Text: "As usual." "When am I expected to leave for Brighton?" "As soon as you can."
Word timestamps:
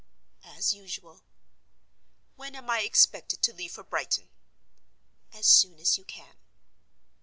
"As 0.43 0.73
usual." 0.73 1.21
"When 2.35 2.55
am 2.55 2.71
I 2.71 2.79
expected 2.79 3.43
to 3.43 3.53
leave 3.53 3.73
for 3.73 3.83
Brighton?" 3.83 4.31
"As 5.31 5.45
soon 5.45 5.77
as 5.77 5.95
you 5.95 6.05
can." 6.05 6.37